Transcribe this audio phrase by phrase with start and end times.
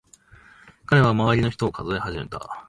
[0.87, 2.57] 彼は周りの人を数え始めた。